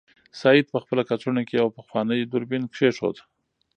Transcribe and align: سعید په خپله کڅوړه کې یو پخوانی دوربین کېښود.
سعید 0.41 0.65
په 0.73 0.77
خپله 0.83 1.01
کڅوړه 1.09 1.43
کې 1.47 1.55
یو 1.61 1.69
پخوانی 1.77 2.19
دوربین 2.31 2.63
کېښود. 2.75 3.17